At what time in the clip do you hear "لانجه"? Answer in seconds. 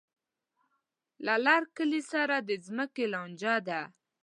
3.13-3.55